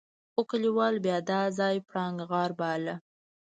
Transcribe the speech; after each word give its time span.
خو 0.33 0.41
کليوالو 0.51 1.03
بيا 1.05 1.17
دا 1.31 1.41
ځای 1.59 1.75
پړانګ 1.87 2.17
غار 2.29 2.51
باله. 2.59 2.95